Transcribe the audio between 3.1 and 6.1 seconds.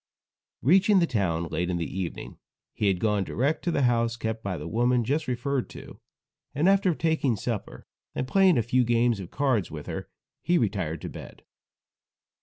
direct to the house kept by the woman just referred to,